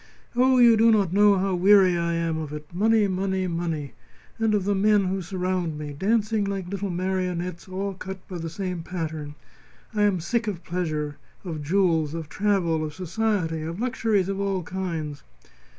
Oh! 0.35 0.57
you 0.57 0.77
do 0.77 0.89
not 0.89 1.13
know 1.13 1.37
how 1.37 1.53
weary 1.53 1.95
I 1.95 2.13
am 2.13 2.39
of 2.39 2.51
it 2.51 2.73
money, 2.73 3.07
money, 3.07 3.45
money! 3.45 3.93
And 4.39 4.55
of 4.55 4.63
the 4.65 4.73
men 4.73 5.03
who 5.05 5.21
surround 5.21 5.77
me, 5.77 5.93
dancing 5.93 6.43
like 6.43 6.67
little 6.69 6.89
marionettes 6.89 7.67
all 7.67 7.93
cut 7.93 8.27
by 8.27 8.39
the 8.39 8.49
same 8.49 8.81
pattern. 8.81 9.35
I 9.93 10.01
am 10.01 10.19
sick 10.19 10.47
of 10.47 10.63
pleasure, 10.63 11.17
of 11.45 11.61
jewels, 11.61 12.15
of 12.15 12.29
travel, 12.29 12.83
of 12.83 12.95
society, 12.95 13.61
of 13.61 13.79
luxuries 13.79 14.27
of 14.27 14.39
all 14.39 14.63
kinds." 14.63 15.21